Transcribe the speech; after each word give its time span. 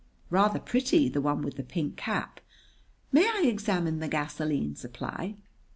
"Rather 0.31 0.57
pretty, 0.59 1.09
the 1.09 1.21
one 1.21 1.43
with 1.43 1.57
the 1.57 1.63
pink 1.63 1.95
cap. 1.95 2.39
May 3.11 3.21
I 3.27 3.43
examine 3.45 3.99
the 3.99 4.07
gasoline 4.07 4.73
supply?" 4.75 5.35